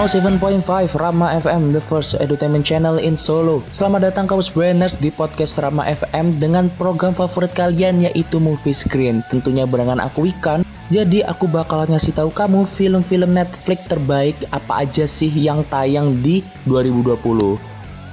107.5 0.00 0.96
Rama 0.96 1.36
FM, 1.44 1.76
the 1.76 1.82
first 1.84 2.16
entertainment 2.16 2.64
channel 2.64 2.96
in 2.96 3.12
Solo. 3.12 3.60
Selamat 3.68 4.08
datang 4.08 4.24
kamu 4.24 4.40
Brainers 4.56 4.96
di 4.96 5.12
podcast 5.12 5.60
Rama 5.60 5.84
FM 5.84 6.40
dengan 6.40 6.72
program 6.80 7.12
favorit 7.12 7.52
kalian 7.52 8.08
yaitu 8.08 8.40
Movie 8.40 8.72
Screen. 8.72 9.20
Tentunya 9.28 9.68
barengan 9.68 10.00
aku 10.00 10.32
Ikan. 10.32 10.64
Jadi 10.88 11.20
aku 11.20 11.44
bakal 11.52 11.84
ngasih 11.84 12.16
tahu 12.16 12.32
kamu 12.32 12.64
film-film 12.64 13.36
Netflix 13.36 13.84
terbaik 13.92 14.40
apa 14.56 14.88
aja 14.88 15.04
sih 15.04 15.28
yang 15.28 15.60
tayang 15.68 16.16
di 16.24 16.40
2020. 16.64 17.60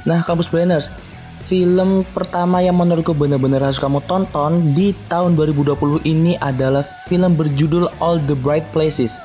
Nah, 0.04 0.20
kampus 0.28 0.52
Brainers, 0.52 0.92
film 1.40 2.04
pertama 2.12 2.60
yang 2.60 2.76
menurutku 2.76 3.16
benar-benar 3.16 3.64
harus 3.64 3.80
kamu 3.80 4.04
tonton 4.12 4.60
di 4.76 4.92
tahun 5.08 5.40
2020 5.40 6.04
ini 6.04 6.36
adalah 6.44 6.84
film 7.08 7.32
berjudul 7.32 7.88
All 8.04 8.20
the 8.28 8.36
Bright 8.36 8.68
Places 8.76 9.24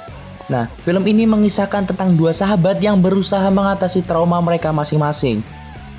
Nah, 0.51 0.67
film 0.83 1.05
ini 1.07 1.29
mengisahkan 1.29 1.91
tentang 1.91 2.15
dua 2.19 2.35
sahabat 2.35 2.83
yang 2.83 2.99
berusaha 2.99 3.47
mengatasi 3.53 4.03
trauma 4.03 4.43
mereka 4.43 4.75
masing-masing. 4.75 5.45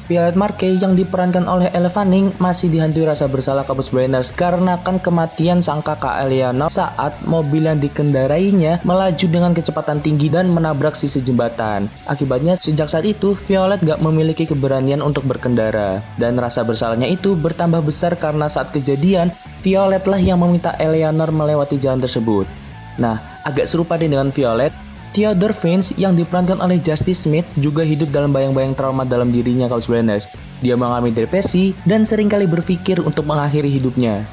Violet 0.04 0.36
Markey 0.36 0.76
yang 0.84 1.00
diperankan 1.00 1.48
oleh 1.48 1.72
Elle 1.72 1.88
Fanning 1.88 2.36
masih 2.36 2.68
dihantui 2.68 3.08
rasa 3.08 3.24
bersalah 3.32 3.64
Kampus 3.64 3.88
Brainers 3.88 4.36
karena 4.36 4.76
kan 4.84 5.00
kematian 5.00 5.64
sang 5.64 5.80
kakak 5.80 6.28
Eleanor 6.28 6.68
saat 6.68 7.16
mobil 7.24 7.64
yang 7.64 7.80
dikendarainya 7.80 8.84
melaju 8.84 9.26
dengan 9.32 9.56
kecepatan 9.56 10.04
tinggi 10.04 10.28
dan 10.28 10.52
menabrak 10.52 11.00
sisi 11.00 11.24
jembatan. 11.24 11.88
Akibatnya 12.04 12.60
sejak 12.60 12.92
saat 12.92 13.08
itu 13.08 13.32
Violet 13.48 13.80
gak 13.80 14.04
memiliki 14.04 14.44
keberanian 14.44 15.00
untuk 15.00 15.24
berkendara 15.24 16.04
dan 16.20 16.36
rasa 16.36 16.68
bersalahnya 16.68 17.08
itu 17.08 17.40
bertambah 17.40 17.80
besar 17.80 18.20
karena 18.20 18.52
saat 18.52 18.76
kejadian 18.76 19.32
Violet 19.64 20.04
lah 20.04 20.20
yang 20.20 20.44
meminta 20.44 20.76
Eleanor 20.84 21.32
melewati 21.32 21.80
jalan 21.80 22.04
tersebut. 22.04 22.63
Nah, 23.02 23.18
agak 23.42 23.66
serupa 23.66 23.98
dengan 23.98 24.30
Violet, 24.30 24.74
Theodore 25.14 25.54
Vince 25.54 25.94
yang 25.94 26.18
diperankan 26.18 26.58
oleh 26.58 26.82
Justice 26.82 27.30
Smith 27.30 27.54
juga 27.62 27.86
hidup 27.86 28.10
dalam 28.10 28.34
bayang-bayang 28.34 28.74
trauma 28.74 29.06
dalam 29.06 29.30
dirinya 29.30 29.70
Couch 29.70 29.86
Branders. 29.86 30.26
Dia 30.58 30.74
mengalami 30.74 31.14
depresi 31.14 31.78
dan 31.86 32.02
sering 32.02 32.26
kali 32.26 32.50
berpikir 32.50 32.98
untuk 33.06 33.30
mengakhiri 33.30 33.70
hidupnya. 33.70 34.26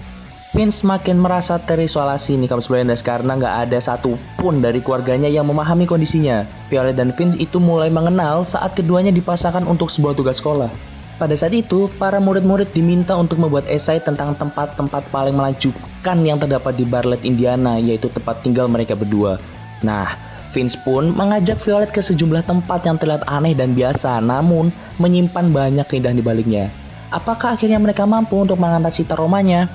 Vince 0.51 0.83
makin 0.83 1.21
merasa 1.21 1.61
terisolasi 1.61 2.41
nih 2.41 2.49
Couch 2.49 2.73
Branders 2.73 3.05
karena 3.05 3.37
nggak 3.37 3.55
ada 3.69 3.79
satupun 3.79 4.65
dari 4.65 4.81
keluarganya 4.81 5.29
yang 5.29 5.45
memahami 5.45 5.85
kondisinya. 5.85 6.49
Violet 6.73 6.97
dan 6.97 7.13
Vince 7.13 7.37
itu 7.37 7.61
mulai 7.61 7.93
mengenal 7.93 8.49
saat 8.49 8.73
keduanya 8.73 9.13
dipasangkan 9.13 9.69
untuk 9.69 9.93
sebuah 9.93 10.17
tugas 10.17 10.41
sekolah. 10.41 10.73
Pada 11.21 11.37
saat 11.37 11.53
itu, 11.53 11.93
para 12.01 12.17
murid-murid 12.17 12.73
diminta 12.73 13.13
untuk 13.21 13.37
membuat 13.37 13.69
esai 13.69 14.01
tentang 14.01 14.33
tempat-tempat 14.33 15.05
paling 15.13 15.37
menakjubkan 15.37 15.90
yang 16.05 16.41
terdapat 16.41 16.77
di 16.77 16.85
Barlet, 16.89 17.21
Indiana, 17.23 17.77
yaitu 17.77 18.09
tempat 18.09 18.41
tinggal 18.41 18.67
mereka 18.67 18.97
berdua. 18.97 19.37
Nah, 19.85 20.17
Vince 20.51 20.75
pun 20.83 21.15
mengajak 21.15 21.63
Violet 21.63 21.95
ke 21.95 22.03
sejumlah 22.03 22.43
tempat 22.43 22.83
yang 22.83 22.99
terlihat 22.99 23.23
aneh 23.31 23.55
dan 23.55 23.71
biasa, 23.71 24.19
namun 24.19 24.75
menyimpan 24.99 25.47
banyak 25.53 25.87
keindahan 25.87 26.19
di 26.19 26.25
baliknya. 26.27 26.67
Apakah 27.11 27.55
akhirnya 27.55 27.79
mereka 27.79 28.03
mampu 28.07 28.35
untuk 28.39 28.59
mengatasi 28.59 29.07
traumanya? 29.07 29.71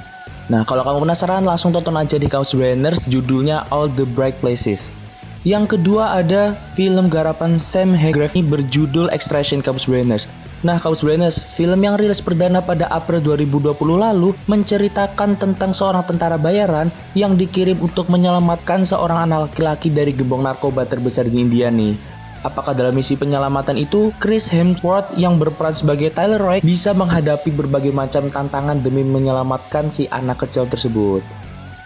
Nah, 0.46 0.62
kalau 0.68 0.86
kamu 0.86 1.10
penasaran, 1.10 1.42
langsung 1.42 1.74
tonton 1.74 1.96
aja 1.98 2.20
di 2.20 2.30
Couch 2.30 2.54
Brainers, 2.54 3.08
judulnya 3.10 3.66
All 3.74 3.90
the 3.90 4.06
Bright 4.06 4.38
Places. 4.44 5.00
Yang 5.46 5.78
kedua 5.78 6.22
ada 6.22 6.58
film 6.74 7.06
garapan 7.06 7.62
Sam 7.62 7.94
Hargrave 7.94 8.42
berjudul 8.42 9.14
Extraction 9.14 9.62
Couch 9.62 9.86
Brainers. 9.86 10.26
Nah, 10.66 10.82
Kaus 10.82 11.06
Brainers, 11.06 11.38
film 11.38 11.78
yang 11.86 11.94
rilis 11.94 12.26
perdana 12.26 12.58
pada 12.58 12.90
April 12.90 13.22
2020 13.22 13.78
lalu 14.02 14.34
menceritakan 14.50 15.38
tentang 15.38 15.78
seorang 15.78 16.02
tentara 16.10 16.42
bayaran 16.42 16.90
yang 17.14 17.38
dikirim 17.38 17.78
untuk 17.86 18.10
menyelamatkan 18.10 18.82
seorang 18.82 19.30
anak 19.30 19.54
laki-laki 19.54 19.94
dari 19.94 20.10
gembong 20.10 20.42
narkoba 20.42 20.90
terbesar 20.90 21.30
di 21.30 21.38
India 21.38 21.70
nih. 21.70 21.94
Apakah 22.42 22.74
dalam 22.74 22.98
misi 22.98 23.14
penyelamatan 23.14 23.78
itu, 23.78 24.10
Chris 24.18 24.50
Hemsworth 24.50 25.14
yang 25.14 25.38
berperan 25.38 25.78
sebagai 25.78 26.10
Tyler 26.10 26.42
Roy 26.42 26.66
bisa 26.66 26.98
menghadapi 26.98 27.54
berbagai 27.54 27.94
macam 27.94 28.26
tantangan 28.26 28.82
demi 28.82 29.06
menyelamatkan 29.06 29.94
si 29.94 30.10
anak 30.10 30.50
kecil 30.50 30.66
tersebut? 30.66 31.45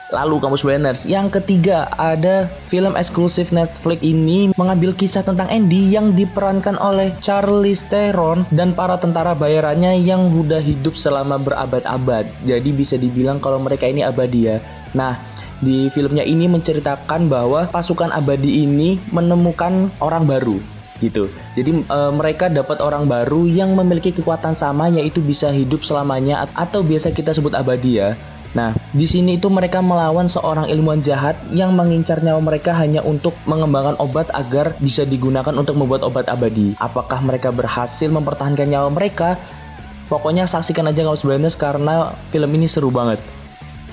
Lalu 0.10 0.42
kampus 0.42 0.66
Banners. 0.66 1.06
Yang 1.06 1.38
ketiga 1.38 1.86
ada 1.94 2.50
film 2.66 2.98
eksklusif 2.98 3.54
Netflix 3.54 4.02
ini 4.02 4.50
mengambil 4.58 4.98
kisah 4.98 5.22
tentang 5.22 5.46
Andy 5.54 5.94
yang 5.94 6.18
diperankan 6.18 6.82
oleh 6.82 7.14
Charlize 7.22 7.86
Theron 7.86 8.42
dan 8.50 8.74
para 8.74 8.98
tentara 8.98 9.38
bayarannya 9.38 10.02
yang 10.02 10.34
sudah 10.34 10.66
hidup 10.66 10.98
selama 10.98 11.38
berabad-abad. 11.38 12.26
Jadi 12.42 12.70
bisa 12.74 12.98
dibilang 12.98 13.38
kalau 13.38 13.62
mereka 13.62 13.86
ini 13.86 14.02
abadi 14.02 14.50
ya. 14.50 14.58
Nah, 14.98 15.14
di 15.62 15.94
filmnya 15.94 16.26
ini 16.26 16.50
menceritakan 16.50 17.30
bahwa 17.30 17.70
pasukan 17.70 18.10
abadi 18.10 18.66
ini 18.66 18.98
menemukan 19.14 19.94
orang 20.02 20.26
baru 20.26 20.58
gitu. 21.00 21.32
Jadi 21.56 21.86
e, 21.88 22.00
mereka 22.12 22.52
dapat 22.52 22.84
orang 22.84 23.08
baru 23.08 23.48
yang 23.48 23.72
memiliki 23.72 24.12
kekuatan 24.12 24.52
sama 24.52 24.92
yaitu 24.92 25.24
bisa 25.24 25.48
hidup 25.48 25.84
selamanya 25.88 26.44
atau 26.56 26.84
biasa 26.84 27.16
kita 27.16 27.32
sebut 27.32 27.56
abadi 27.56 28.04
ya. 28.04 28.20
Nah, 28.58 28.74
di 28.98 29.06
sini 29.06 29.38
itu 29.38 29.46
mereka 29.46 29.78
melawan 29.78 30.26
seorang 30.26 30.66
ilmuwan 30.74 31.06
jahat 31.06 31.38
yang 31.54 31.78
mengincar 31.78 32.18
nyawa 32.26 32.42
mereka 32.42 32.74
hanya 32.74 33.06
untuk 33.06 33.38
mengembangkan 33.46 33.94
obat 34.02 34.26
agar 34.34 34.74
bisa 34.82 35.06
digunakan 35.06 35.54
untuk 35.54 35.78
membuat 35.78 36.02
obat 36.02 36.26
abadi. 36.26 36.74
Apakah 36.82 37.22
mereka 37.22 37.54
berhasil 37.54 38.10
mempertahankan 38.10 38.66
nyawa 38.66 38.90
mereka? 38.90 39.38
Pokoknya 40.10 40.50
saksikan 40.50 40.90
aja 40.90 41.06
Kaus 41.06 41.22
Blinders 41.22 41.54
karena 41.54 42.10
film 42.34 42.50
ini 42.58 42.66
seru 42.66 42.90
banget. 42.90 43.22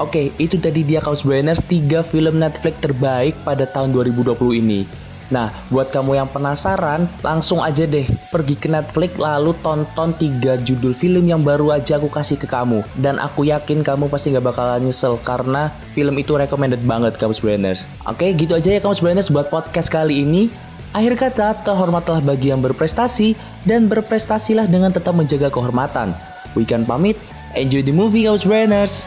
Oke, 0.01 0.33
itu 0.41 0.57
tadi 0.57 0.81
dia 0.81 1.05
Kaus 1.05 1.21
Blinders 1.21 1.61
3 1.61 2.01
film 2.01 2.41
Netflix 2.41 2.81
terbaik 2.81 3.37
pada 3.45 3.69
tahun 3.69 3.93
2020 3.93 4.33
ini. 4.57 5.06
Nah, 5.27 5.51
buat 5.75 5.91
kamu 5.91 6.23
yang 6.23 6.29
penasaran, 6.31 7.11
langsung 7.23 7.59
aja 7.59 7.83
deh 7.83 8.07
pergi 8.31 8.55
ke 8.55 8.71
Netflix 8.71 9.19
lalu 9.19 9.59
tonton 9.59 10.15
tiga 10.15 10.55
judul 10.63 10.95
film 10.95 11.27
yang 11.27 11.43
baru 11.43 11.75
aja 11.75 11.99
aku 11.99 12.07
kasih 12.07 12.39
ke 12.39 12.47
kamu. 12.47 12.87
Dan 12.95 13.19
aku 13.19 13.47
yakin 13.47 13.83
kamu 13.83 14.07
pasti 14.07 14.31
gak 14.31 14.47
bakalan 14.47 14.87
nyesel 14.87 15.19
karena 15.27 15.75
film 15.91 16.15
itu 16.19 16.39
recommended 16.39 16.83
banget 16.87 17.19
kamu 17.19 17.35
Brainers. 17.43 17.91
Oke, 18.07 18.31
gitu 18.39 18.55
aja 18.55 18.71
ya 18.71 18.79
kamu 18.79 18.95
Brainers 19.03 19.31
buat 19.35 19.51
podcast 19.51 19.91
kali 19.91 20.23
ini. 20.23 20.47
Akhir 20.95 21.19
kata, 21.19 21.61
terhormatlah 21.67 22.23
bagi 22.25 22.55
yang 22.55 22.63
berprestasi 22.63 23.37
dan 23.69 23.91
berprestasilah 23.91 24.65
dengan 24.71 24.95
tetap 24.95 25.13
menjaga 25.13 25.53
kehormatan. 25.53 26.15
Weekend 26.57 26.89
pamit, 26.89 27.19
enjoy 27.53 27.85
the 27.85 27.93
movie 27.93 28.25
kamu 28.25 28.47
Brainers. 28.47 29.05